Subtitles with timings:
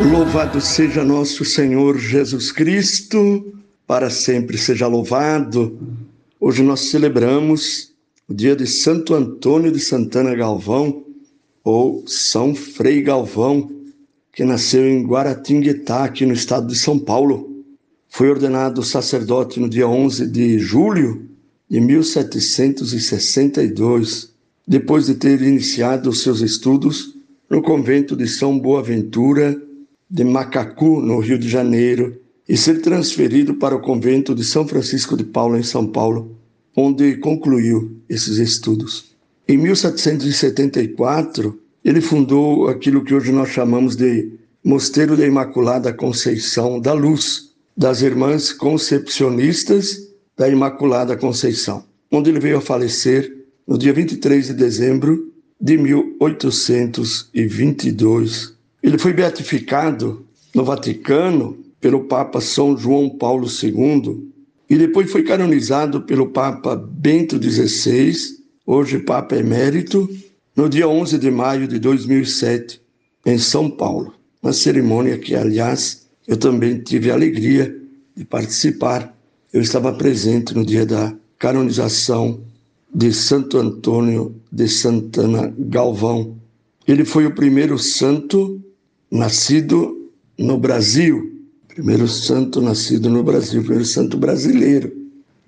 [0.00, 3.52] Louvado seja nosso Senhor Jesus Cristo,
[3.84, 5.76] para sempre seja louvado.
[6.38, 7.90] Hoje nós celebramos
[8.28, 11.02] o dia de Santo Antônio de Santana Galvão,
[11.64, 13.72] ou São Frei Galvão,
[14.32, 17.64] que nasceu em Guaratinguetá, aqui no estado de São Paulo.
[18.08, 21.28] Foi ordenado sacerdote no dia 11 de julho
[21.68, 24.32] de 1762,
[24.66, 27.16] depois de ter iniciado seus estudos
[27.50, 29.60] no convento de São Boaventura
[30.10, 35.14] de Macacu, no Rio de Janeiro, e ser transferido para o convento de São Francisco
[35.16, 36.36] de Paula, em São Paulo,
[36.76, 39.14] onde concluiu esses estudos.
[39.46, 44.32] Em 1774, ele fundou aquilo que hoje nós chamamos de
[44.64, 52.58] Mosteiro da Imaculada Conceição da Luz, das Irmãs Concepcionistas da Imaculada Conceição, onde ele veio
[52.58, 53.32] a falecer
[53.66, 58.57] no dia 23 de dezembro de 1822.
[58.88, 64.32] Ele foi beatificado no Vaticano pelo Papa São João Paulo II
[64.70, 68.16] e depois foi canonizado pelo Papa Bento XVI,
[68.64, 70.08] hoje Papa Emérito,
[70.56, 72.80] no dia 11 de maio de 2007,
[73.26, 74.14] em São Paulo.
[74.42, 77.78] Uma cerimônia que, aliás, eu também tive a alegria
[78.16, 79.14] de participar.
[79.52, 82.40] Eu estava presente no dia da canonização
[82.94, 86.38] de Santo Antônio de Santana Galvão.
[86.86, 88.64] Ele foi o primeiro santo
[89.10, 91.32] nascido no Brasil,
[91.68, 94.92] primeiro santo nascido no Brasil, primeiro santo brasileiro.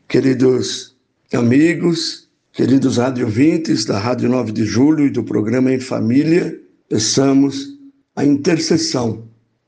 [0.08, 0.96] Queridos
[1.32, 6.58] amigos, queridos rádio ouvintes da Rádio 9 de Julho e do programa Em Família,
[6.88, 7.78] peçamos
[8.16, 9.24] a intercessão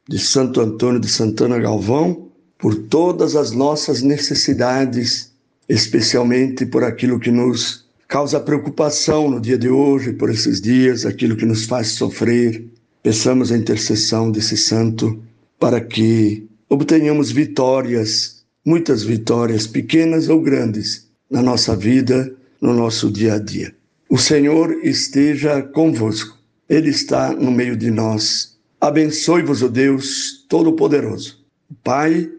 [0.08, 2.28] de Santo Antônio de Santana Galvão
[2.58, 5.32] por todas as nossas necessidades,
[5.68, 11.36] especialmente por aquilo que nos causa preocupação no dia de hoje, por esses dias, aquilo
[11.36, 12.71] que nos faz sofrer.
[13.02, 15.22] Peçamos a intercessão desse santo
[15.58, 23.34] para que obtenhamos vitórias, muitas vitórias, pequenas ou grandes, na nossa vida, no nosso dia
[23.34, 23.74] a dia.
[24.08, 28.58] O Senhor esteja convosco, Ele está no meio de nós.
[28.80, 31.38] Abençoe-vos, o Deus Todo-Poderoso,
[31.82, 32.30] Pai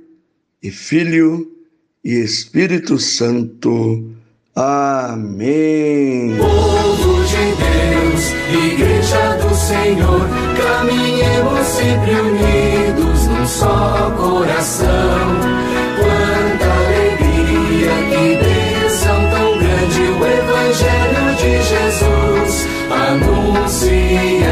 [0.62, 1.52] e Filho
[2.04, 4.12] e Espírito Santo.
[4.56, 6.36] Amém.
[6.38, 8.32] Povo de Deus,
[8.72, 10.23] Igreja do Senhor,
[11.84, 14.88] sempre unidos num só coração.
[16.00, 24.43] Quanta alegria, que bênção tão grande o Evangelho de Jesus anuncia.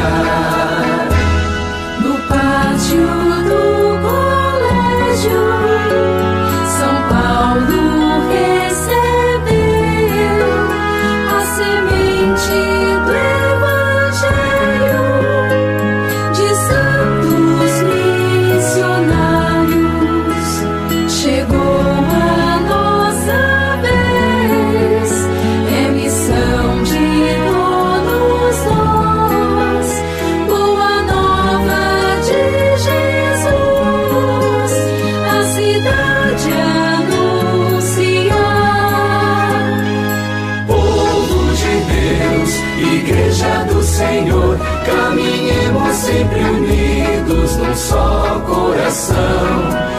[43.82, 49.92] Senhor, caminhemos sempre unidos num só coração.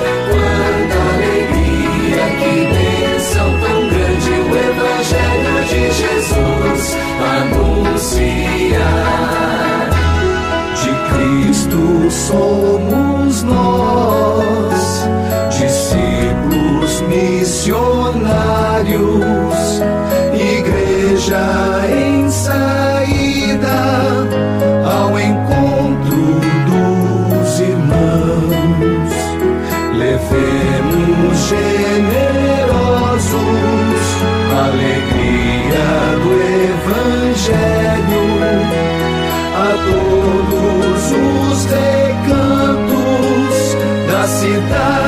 [44.69, 45.02] the